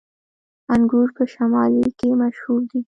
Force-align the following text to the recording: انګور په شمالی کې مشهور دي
انګور 0.73 1.07
په 1.17 1.23
شمالی 1.33 1.87
کې 1.99 2.09
مشهور 2.21 2.61
دي 2.69 2.81